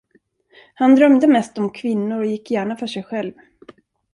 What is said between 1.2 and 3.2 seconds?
mest om kvinnor och gick gärna för sig